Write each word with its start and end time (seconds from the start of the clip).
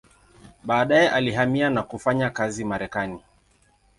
Baadaye 0.63 1.09
alihamia 1.09 1.69
na 1.69 1.83
kufanya 1.83 2.29
kazi 2.29 2.65
Marekani. 2.65 3.23